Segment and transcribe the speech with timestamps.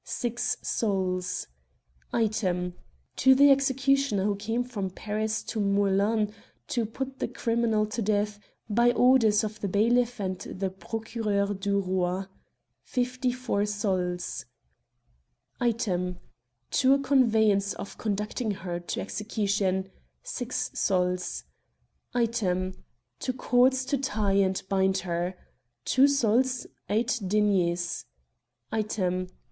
[0.03, 1.45] 6 sols
[2.11, 2.73] Item,
[3.17, 6.33] To the executioner, who came from Paris to Meulan
[6.69, 11.79] to put the criminal to death, by orders of the bailiff and the Procureur du
[11.79, 12.23] Roi..
[12.81, 14.45] 54 sols
[15.59, 16.17] Item,
[16.71, 19.91] To a conveyance for conducting her to execution.......
[20.23, 21.43] 6 sols
[22.15, 22.83] Item,
[23.19, 25.35] To cords to tie and bind her.
[25.85, 28.05] 2 sols 8 deniers
[28.71, 29.27] Item.